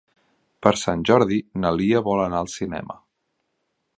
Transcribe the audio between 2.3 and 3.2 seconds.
al cinema.